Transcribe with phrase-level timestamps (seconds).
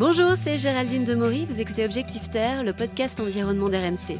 [0.00, 4.16] Bonjour, c'est Géraldine Demory, vous écoutez Objectif Terre, le podcast environnement d'RMC.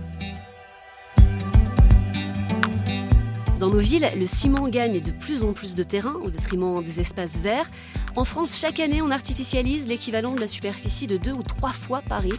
[3.59, 7.01] Dans nos villes, le ciment gagne de plus en plus de terrain au détriment des
[7.01, 7.71] espaces verts.
[8.15, 12.03] En France, chaque année, on artificialise l'équivalent de la superficie de deux ou trois fois
[12.07, 12.39] Paris.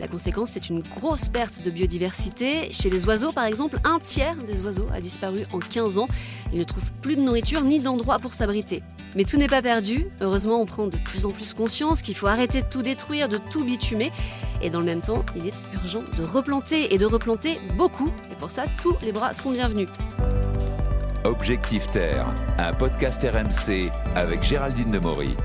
[0.00, 2.72] La conséquence, c'est une grosse perte de biodiversité.
[2.72, 6.08] Chez les oiseaux, par exemple, un tiers des oiseaux a disparu en 15 ans.
[6.52, 8.82] Ils ne trouvent plus de nourriture ni d'endroit pour s'abriter.
[9.16, 10.06] Mais tout n'est pas perdu.
[10.20, 13.38] Heureusement, on prend de plus en plus conscience qu'il faut arrêter de tout détruire, de
[13.38, 14.12] tout bitumer.
[14.62, 18.10] Et dans le même temps, il est urgent de replanter et de replanter beaucoup.
[18.30, 19.88] Et pour ça, tous les bras sont bienvenus.
[21.24, 22.26] Objectif Terre,
[22.58, 25.36] un podcast RMC avec Géraldine Demory.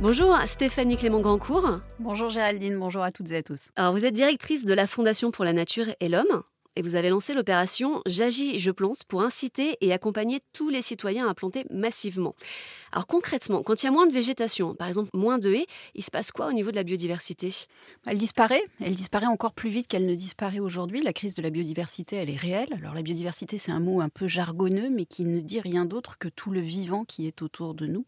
[0.00, 1.80] Bonjour Stéphanie Clément Grandcourt.
[1.98, 3.68] Bonjour Géraldine, bonjour à toutes et à tous.
[3.76, 6.42] Alors vous êtes directrice de la Fondation pour la Nature et l'Homme
[6.76, 11.28] et vous avez lancé l'opération J'agis, je plante pour inciter et accompagner tous les citoyens
[11.28, 12.34] à planter massivement.
[12.92, 16.02] Alors concrètement, quand il y a moins de végétation, par exemple moins de haies, il
[16.02, 17.54] se passe quoi au niveau de la biodiversité?
[18.04, 21.00] Elle disparaît, elle disparaît encore plus vite qu'elle ne disparaît aujourd'hui.
[21.00, 22.72] La crise de la biodiversité, elle est réelle.
[22.72, 26.18] Alors la biodiversité, c'est un mot un peu jargonneux, mais qui ne dit rien d'autre
[26.18, 28.04] que tout le vivant qui est autour de nous.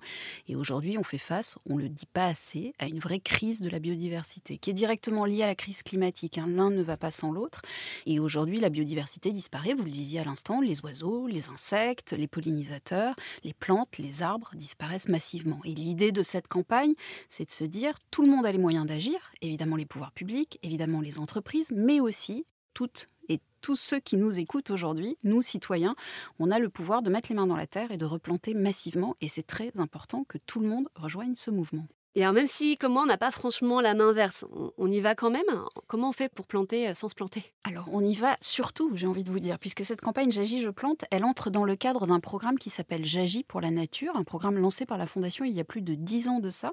[0.48, 3.60] Et aujourd'hui, on fait face, on ne le dit pas assez, à une vraie crise
[3.60, 6.38] de la biodiversité, qui est directement liée à la crise climatique.
[6.38, 6.48] Hein.
[6.48, 7.62] L'un ne va pas sans l'autre.
[8.06, 12.26] Et aujourd'hui, la biodiversité disparaît, vous le disiez à l'instant, les oiseaux, les insectes, les
[12.26, 13.14] pollinisateurs,
[13.44, 15.60] les plantes, les arbres disparaissent disparaissent massivement.
[15.64, 16.94] Et l'idée de cette campagne,
[17.28, 20.58] c'est de se dire, tout le monde a les moyens d'agir, évidemment les pouvoirs publics,
[20.62, 25.94] évidemment les entreprises, mais aussi toutes et tous ceux qui nous écoutent aujourd'hui, nous citoyens,
[26.38, 29.14] on a le pouvoir de mettre les mains dans la terre et de replanter massivement.
[29.20, 31.86] Et c'est très important que tout le monde rejoigne ce mouvement.
[32.14, 34.44] Et alors même si, comme moi, on n'a pas franchement la main verte,
[34.76, 35.44] on, y va quand même.
[35.86, 37.42] Comment on fait pour planter euh, sans se planter?
[37.64, 40.68] Alors on y va surtout, j'ai envie de vous dire, puisque cette campagne J'agis, je
[40.68, 44.24] plante, elle entre dans le cadre d'un programme qui s'appelle J'agis pour la nature, un
[44.24, 46.72] programme lancé par la Fondation il y a plus de dix ans de ça,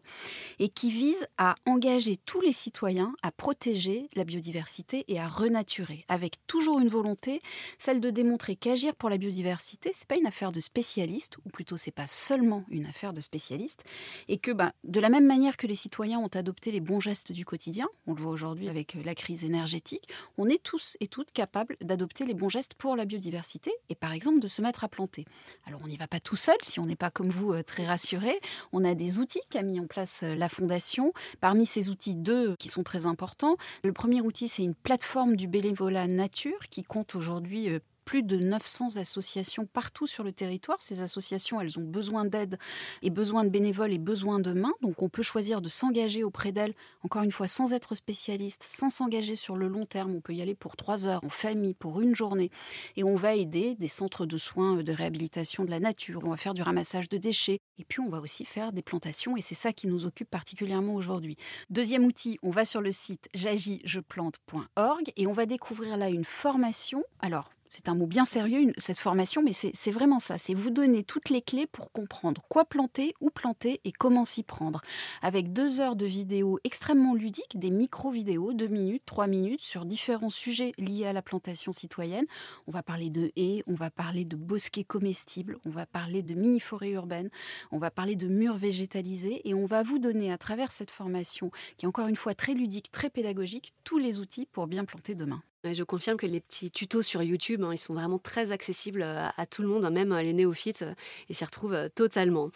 [0.60, 6.06] et qui vise à engager tous les citoyens à protéger la biodiversité et à renaturer,
[6.10, 7.42] avec toujours une volonté,
[7.78, 11.78] celle de démontrer qu'agir pour la biodiversité, c'est pas une affaire de spécialistes, ou plutôt
[11.78, 13.84] c'est pas seulement une affaire de spécialistes,
[14.28, 17.32] et que bah, de la même manière que les citoyens ont adopté les bons gestes
[17.32, 20.10] du quotidien, on le voit aujourd'hui avec euh, la crise énergétique,
[20.40, 24.12] on est tous et toutes capables d'adopter les bons gestes pour la biodiversité et par
[24.12, 25.26] exemple de se mettre à planter.
[25.68, 27.86] Alors on n'y va pas tout seul si on n'est pas comme vous euh, très
[27.86, 28.40] rassuré.
[28.74, 31.14] On a des outils qu'a mis en place euh, la Fondation.
[31.42, 33.56] Parmi ces outils, deux qui sont très importants.
[33.84, 37.70] Le premier outil, c'est une plateforme du bénévolat nature qui compte aujourd'hui
[38.10, 40.82] plus de 900 associations partout sur le territoire.
[40.82, 42.58] Ces associations, elles ont besoin d'aide
[43.04, 44.74] et besoin de bénévoles et besoin de mains.
[44.82, 48.90] Donc on peut choisir de s'engager auprès d'elles, encore une fois, sans être spécialiste, sans
[48.90, 50.16] s'engager sur le long terme.
[50.16, 52.50] On peut y aller pour trois heures, en famille, pour une journée.
[52.96, 56.22] Et on va aider des centres de soins de réhabilitation de la nature.
[56.26, 57.60] On va faire du ramassage de déchets.
[57.78, 59.38] Et puis on va aussi faire des plantations.
[59.38, 61.38] Et c'est ça qui nous occupe particulièrement aujourd'hui.
[61.70, 67.04] Deuxième outil, on va sur le site j'agis-je-plante.org et on va découvrir là une formation.
[67.20, 70.40] Alors, c'est un mot bien sérieux, cette formation, mais c'est vraiment ça.
[70.40, 74.42] C'est vous donner toutes les clés pour comprendre quoi planter, où planter et comment s'y
[74.42, 74.82] prendre.
[75.22, 80.32] Avec deux heures de vidéos extrêmement ludiques, des micro-vidéos, deux minutes, trois minutes, sur différents
[80.32, 82.26] sujets liés à la plantation citoyenne.
[82.66, 86.34] On va parler de haies, on va parler de bosquets comestibles, on va parler de
[86.34, 87.30] mini-forêts urbaines,
[87.72, 91.52] on va parler de murs végétalisés et on va vous donner à travers cette formation,
[91.78, 95.14] qui est encore une fois très ludique, très pédagogique, tous les outils pour bien planter
[95.14, 95.44] demain.
[95.66, 99.46] Je confirme que les petits tutos sur YouTube, hein, ils sont vraiment très accessibles à,
[99.46, 100.86] tout le monde, hein, même les néophytes,
[101.28, 102.50] ils s'y retrouvent totalement.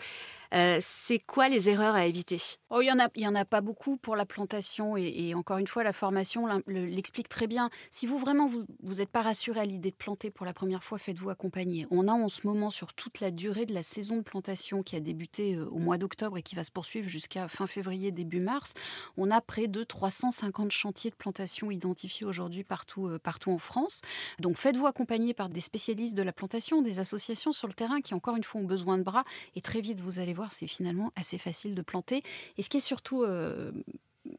[0.54, 2.40] Euh, c'est quoi les erreurs à éviter?
[2.70, 5.58] Oh, Il n'y en, a, y en a pas beaucoup pour la plantation et, encore
[5.58, 7.70] une fois, la formation l'explique très bien.
[7.90, 8.66] Si vous vraiment vous
[8.96, 11.88] n'êtes pas rassuré à l'idée de planter pour la première fois, faites-vous accompagner.
[11.92, 14.96] On a en ce moment sur toute la durée de la saison de plantation qui
[14.96, 18.42] a débuté euh, au mois d'octobre et qui va se poursuivre jusqu'à fin février, début
[18.42, 18.74] mars,
[19.18, 24.02] on a près de 350 chantiers de plantation identifiés aujourd'hui partout, euh, partout en France.
[24.40, 28.14] Donc faites-vous accompagner par des spécialistes de la plantation, des associations sur le terrain qui
[28.14, 29.24] encore une fois ont besoin de bras
[29.56, 32.22] et très vite vous allez voir c'est finalement assez facile de planter.
[32.58, 33.72] Et ce qui est surtout euh,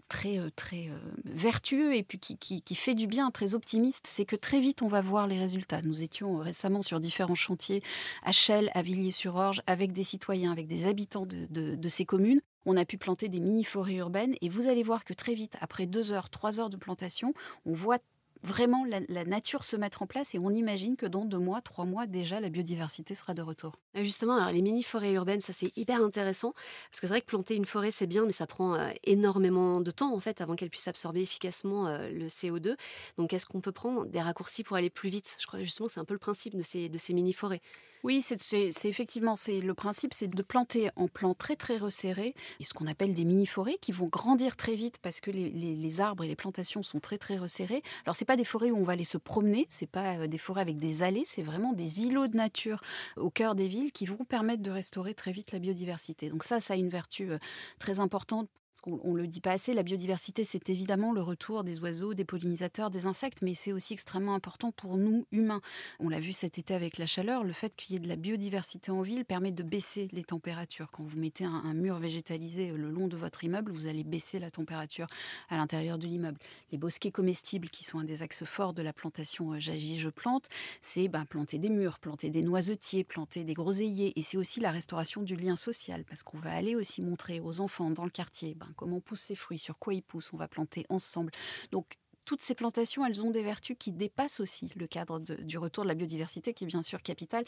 [0.09, 4.37] très, euh, très euh, vertueux et puis qui, fait du bien, très optimiste, c'est que
[4.37, 5.83] très vite on va voir les résultats.
[5.83, 7.83] Nous étions récemment sur différents chantiers
[8.23, 12.41] à Chelles, à Villiers-sur-Orge, avec des citoyens, avec des habitants de, de ces communes.
[12.67, 15.87] On a pu planter des mini-forêts urbaines et vous allez voir que très vite, après
[15.87, 17.35] deux heures, trois heures de plantation,
[17.67, 17.99] on voit
[18.45, 21.85] vraiment la, nature se mettre en place et on imagine que dans deux mois, trois
[21.85, 23.75] mois déjà, la biodiversité sera de retour.
[23.95, 26.53] Justement, alors les mini-forêts urbaines, ça c'est hyper intéressant
[26.91, 29.81] parce que c'est vrai que planter une forêt c'est bien, mais ça prend euh, énormément
[29.81, 32.77] de temps en fait avant qu'elle puisse absorber efficacement euh, le CO2.
[33.19, 35.37] Donc est-ce qu'on peut prendre des raccourcis pour aller plus vite?
[35.41, 37.63] Je crois que justement c'est un peu le principe de ces, de ces mini-forêts.
[38.05, 38.37] Oui, c'est
[38.85, 42.87] effectivement, c'est le principe, c'est de planter en plants très très resserrés, et ce qu'on
[42.87, 46.83] appelle des mini-forêts qui vont grandir très vite parce que les, arbres et les plantations
[46.83, 47.83] sont très très resserrés.
[48.05, 50.37] Alors c'est pas des forêts où on va aller se promener, c'est pas euh, des
[50.37, 52.83] forêts avec des allées, c'est vraiment des îlots de nature
[53.17, 56.29] au cœur des villes qui vont permettre de restaurer très vite la biodiversité.
[56.29, 57.39] Donc ça, ça a une vertu euh,
[57.79, 58.51] très importante
[58.87, 62.25] on ne le dit pas assez, la biodiversité, c'est évidemment le retour des oiseaux, des
[62.25, 65.61] pollinisateurs, des insectes, mais c'est aussi extrêmement important pour nous, humains.
[66.01, 68.17] On l'a vu cet été avec la chaleur, le fait qu'il y ait de la
[68.17, 70.91] biodiversité en ville permet de baisser les températures.
[70.91, 74.51] Quand vous mettez un, mur végétalisé le long de votre immeuble, vous allez baisser la
[74.51, 75.07] température
[75.49, 76.39] à l'intérieur de l'immeuble.
[76.73, 80.09] Les bosquets comestibles, qui sont un des axes forts de la plantation euh, J'agis, je
[80.09, 80.49] plante,
[80.81, 84.71] c'est ben, planter des murs, planter des noisetiers, planter des groseilliers, et c'est aussi la
[84.71, 88.55] restauration du lien social, parce qu'on va aller aussi montrer aux enfants dans le quartier
[88.67, 91.31] ben, comment poussent ces fruits, sur quoi ils poussent, on va planter ensemble.
[91.71, 95.85] Donc toutes ces plantations, elles ont des vertus qui dépassent aussi le cadre du retour
[95.85, 97.45] de la biodiversité, qui est bien sûr capital.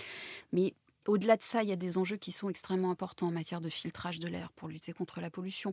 [0.52, 0.74] Mais
[1.06, 3.68] au-delà de ça, il y a des enjeux qui sont extrêmement importants en matière de
[3.68, 5.72] filtrage de l'air pour lutter contre la pollution.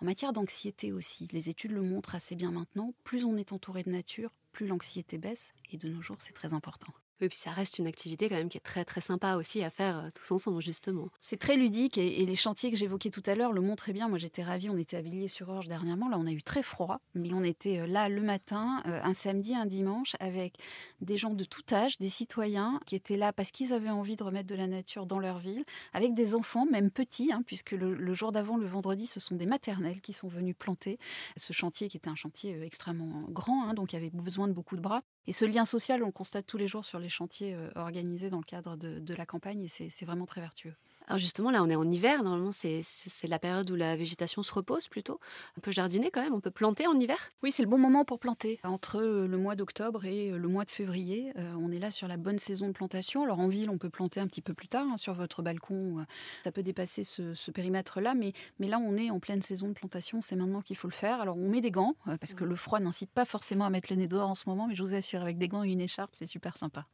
[0.00, 3.82] En matière d'anxiété aussi, les études le montrent assez bien maintenant, plus on est entouré
[3.82, 6.92] de nature, plus l'anxiété baisse, et de nos jours, c'est très important.
[7.20, 9.70] Oui, puis ça reste une activité quand même qui est très très sympa aussi à
[9.70, 11.08] faire euh, tous ensemble justement.
[11.20, 14.08] C'est très ludique et, les chantiers que j'évoquais tout à l'heure le montrent très bien.
[14.08, 17.30] Moi j'étais ravie, on était à Villiers-sur-Orge dernièrement, là on a eu très froid, mais
[17.32, 20.58] on était euh, là le matin, euh, un samedi, un dimanche, avec
[21.00, 24.22] des gens de tout âge, des citoyens qui étaient là parce qu'ils avaient envie de
[24.22, 25.64] remettre de la nature dans leur ville,
[25.94, 29.46] avec des enfants, même petits, hein, puisque le, jour d'avant, le vendredi, ce sont des
[29.46, 30.98] maternelles qui sont venus planter
[31.36, 34.52] ce chantier qui était un chantier extrêmement grand, hein, donc il y avait besoin de
[34.52, 35.00] beaucoup de bras.
[35.26, 38.30] Et ce lien social, on le constate tous les jours sur les chantiers euh, organisés
[38.30, 40.74] dans le cadre de, la campagne et c'est vraiment très vertueux.
[41.08, 42.22] Alors justement, là, on est en hiver.
[42.22, 42.82] Normalement, c'est
[43.24, 45.18] la période où la végétation se repose plutôt.
[45.56, 47.30] On peut jardiner quand même, on peut planter en hiver?
[47.42, 48.60] Oui, c'est le bon moment pour planter.
[48.62, 52.08] Entre euh, le mois d'octobre et euh, le mois de février, on est là sur
[52.08, 53.24] la bonne saison de plantation.
[53.24, 56.04] Alors en ville, on peut planter un petit peu plus tard hein, sur votre balcon.
[56.44, 60.20] Ça peut dépasser ce, périmètre-là, mais, mais là, on est en pleine saison de plantation.
[60.20, 61.20] C'est maintenant qu'il faut le faire.
[61.20, 63.96] Alors on met des gants, parce que le froid n'incite pas forcément à mettre le
[63.96, 66.10] nez dehors en ce moment, mais je vous assure, avec des gants et une écharpe,
[66.12, 66.86] c'est super sympa.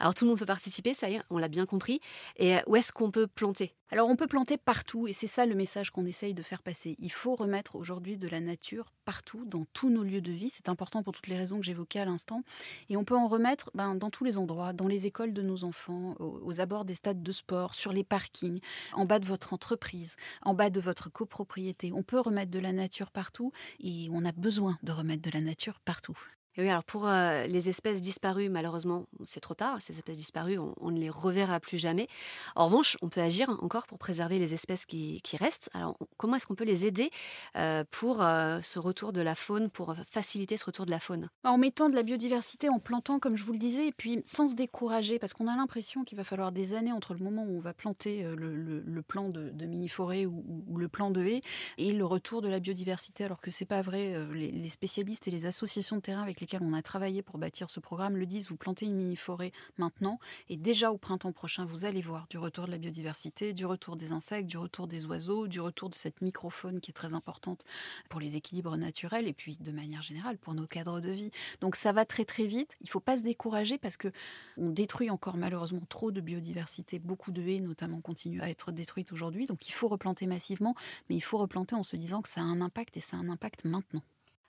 [0.00, 2.00] Alors tout le monde peut participer, ça y est, on l'a bien compris.
[2.36, 3.74] Et euh, où est-ce qu'on peut planter?
[3.90, 6.94] Alors on peut planter partout et c'est ça le message qu'on essaye de faire passer.
[6.98, 10.50] Il faut remettre aujourd'hui de la nature partout, dans tous nos lieux de vie.
[10.50, 12.42] C'est important pour toutes les raisons que j'évoquais à l'instant.
[12.90, 15.64] Et on peut en remettre ben, dans tous les endroits, dans les écoles de nos
[15.64, 18.60] enfants, aux, abords des stades de sport, sur les parkings,
[18.92, 21.90] en bas de votre entreprise, en bas de votre copropriété.
[21.94, 25.40] On peut remettre de la nature partout et on a besoin de remettre de la
[25.40, 26.18] nature partout
[26.58, 29.80] oui, alors pour euh, les espèces disparues, malheureusement, c'est trop tard.
[29.80, 32.08] Ces espèces disparues, on, ne les reverra plus jamais.
[32.56, 35.70] En revanche, on peut agir encore pour préserver les espèces qui, restent.
[35.72, 37.12] Alors, comment est-ce qu'on peut les aider
[37.56, 41.28] euh, pour euh, ce retour de la faune, pour faciliter ce retour de la faune?
[41.44, 44.48] En mettant de la biodiversité, en plantant, comme je vous le disais, et puis sans
[44.48, 47.56] se décourager, parce qu'on a l'impression qu'il va falloir des années entre le moment où
[47.56, 51.40] on va planter le, plan de, mini-forêt ou, le plan de haie
[51.76, 54.16] et le retour de la biodiversité, alors que c'est pas vrai.
[54.32, 57.70] Les, les spécialistes et les associations de terrain avec les on a travaillé pour bâtir
[57.70, 60.18] ce programme le disent, vous plantez une mini-forêt maintenant
[60.48, 63.96] et déjà au printemps prochain, vous allez voir du retour de la biodiversité, du retour
[63.96, 67.64] des insectes, du retour des oiseaux, du retour de cette microfaune qui est très importante
[68.08, 71.30] pour les équilibres naturels et puis de manière générale pour nos cadres de vie.
[71.60, 74.08] Donc ça va très très vite, il ne faut pas se décourager parce que
[74.56, 79.12] on détruit encore malheureusement trop de biodiversité, beaucoup de haies notamment continuent à être détruites
[79.12, 80.74] aujourd'hui, donc il faut replanter massivement,
[81.08, 83.20] mais il faut replanter en se disant que ça a un impact et ça a
[83.20, 84.02] un impact maintenant.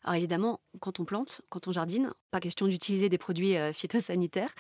[0.04, 4.54] Alors évidemment, quand on plante, quand on jardine, pas question d'utiliser des produits euh, phytosanitaires.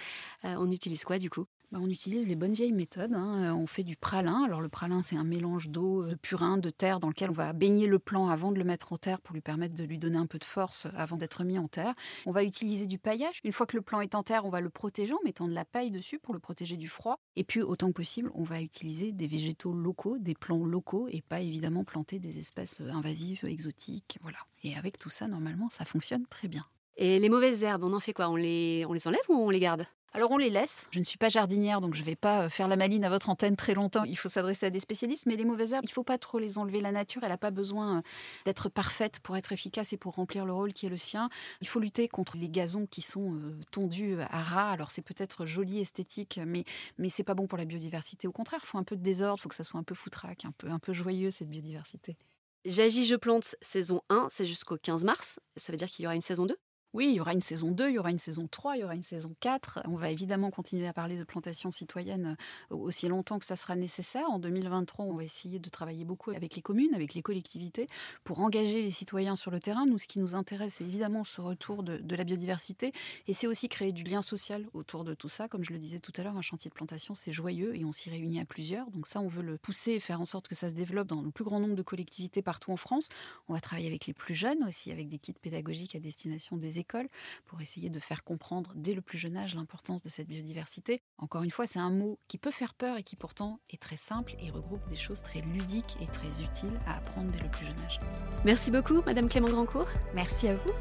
[0.45, 1.45] Euh, on utilise quoi du coup?
[1.71, 3.13] Bah, on utilise les bonnes vieilles méthodes.
[3.13, 3.43] Hein.
[3.43, 4.43] Euh, on fait du pralin.
[4.43, 7.53] Alors le pralin, c'est un mélange d'eau, de purin, de terre dans lequel on va
[7.53, 10.17] baigner le plant avant de le mettre en terre pour lui permettre de lui donner
[10.17, 11.93] un peu de force avant d'être mis en terre.
[12.25, 13.39] On va utiliser du paillage.
[13.43, 15.53] Une fois que le plant est en terre, on va le protéger en mettant de
[15.53, 17.19] la paille dessus pour le protéger du froid.
[17.35, 21.21] Et puis autant que possible, on va utiliser des végétaux locaux, des plants locaux et
[21.21, 24.17] pas évidemment planter des espèces invasives, exotiques.
[24.21, 24.37] Voilà.
[24.63, 26.65] Et avec tout ça, normalement, ça fonctionne très bien.
[26.95, 28.29] Et les mauvaises herbes, on en fait quoi?
[28.29, 29.85] On les, on les enlève ou on les garde?
[30.13, 30.87] Alors on les laisse.
[30.91, 33.09] Je ne suis pas jardinière, donc je ne vais pas euh, faire la maline à
[33.09, 34.03] votre antenne très longtemps.
[34.05, 36.39] Il faut s'adresser à des spécialistes, mais les mauvaises herbes, il ne faut pas trop
[36.39, 36.81] les enlever.
[36.81, 38.01] La nature, elle n'a pas besoin euh,
[38.45, 41.29] d'être parfaite pour être efficace et pour remplir le rôle qui est le sien.
[41.61, 44.71] Il faut lutter contre les gazons qui sont euh, tondus à ras.
[44.71, 46.63] Alors c'est peut-être joli, esthétique, mais
[46.97, 48.27] mais c'est pas bon pour la biodiversité.
[48.27, 49.95] Au contraire, il faut un peu de désordre, il faut que ça soit un peu
[49.95, 52.17] foutraque, un peu un peu joyeux cette biodiversité.
[52.65, 55.39] J'agis, je plante saison 1, c'est jusqu'au 15 mars.
[55.55, 56.57] Ça veut dire qu'il y aura une saison 2
[56.93, 58.83] Oui, il y aura une saison 2, il y aura une saison 3, il y
[58.83, 59.81] aura une saison 4.
[59.85, 62.35] On va évidemment continuer à parler de plantation citoyenne
[62.71, 64.27] euh, aussi longtemps que ça sera nécessaire.
[64.27, 67.85] En 2023, on va essayer de travailler beaucoup avec les communes, avec les collectivités,
[68.23, 69.85] pour engager les citoyens sur le terrain.
[69.85, 72.91] Nous, ce qui nous intéresse, c'est évidemment ce retour de, la biodiversité.
[73.27, 75.47] Et c'est aussi créer du lien social autour de tout ça.
[75.47, 77.91] Comme je le disais tout à l'heure, un chantier de plantation, c'est joyeux et on
[77.91, 78.89] s'y réunit à plusieurs.
[78.89, 81.21] Donc ça, on veut le pousser et faire en sorte que ça se développe dans
[81.21, 83.09] le plus grand nombre de collectivités partout en France.
[83.47, 86.78] On va travailler avec les plus jeunes aussi, avec des kits pédagogiques à destination des
[86.79, 87.07] écoles
[87.45, 91.01] pour essayer de faire comprendre dès le plus jeune âge l'importance de cette biodiversité.
[91.17, 93.97] Encore une fois, c'est un mot qui peut faire peur et qui pourtant est très
[93.97, 97.65] simple et regroupe des choses très ludiques et très utiles à apprendre dès le plus
[97.65, 97.99] jeune âge.
[98.45, 99.89] Merci beaucoup, Madame Clément Grandcourt.
[100.15, 100.71] Merci à vous.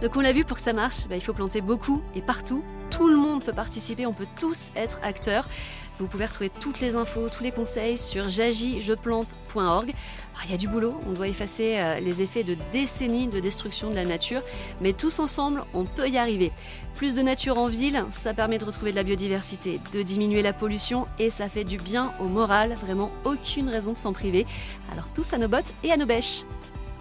[0.00, 2.64] Donc on l'a vu, pour que ça marche, bah, il faut planter beaucoup et partout.
[2.90, 5.48] Tout le monde peut participer, on peut tous être acteurs.
[5.98, 9.92] Vous pouvez retrouver toutes les infos, tous les conseils sur jagijeplante.org.
[10.44, 13.90] Il y a du boulot, on doit effacer euh, les effets de décennies de destruction
[13.90, 14.40] de la nature,
[14.80, 16.52] mais tous ensemble, on peut y arriver.
[16.94, 20.52] Plus de nature en ville, ça permet de retrouver de la biodiversité, de diminuer la
[20.52, 24.46] pollution et ça fait du bien au moral, vraiment aucune raison de s'en priver.
[24.92, 26.44] Alors tous à nos bottes et à nos bêches.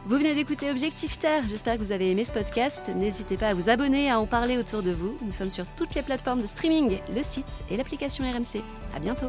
[0.07, 2.89] Vous venez d'écouter Objectif Terre, j'espère que vous avez aimé ce podcast.
[2.95, 5.17] N'hésitez pas à vous abonner, à en parler autour de vous.
[5.21, 8.63] Nous sommes sur toutes les plateformes de streaming, le site et l'application RMC.
[8.95, 9.27] À bientôt.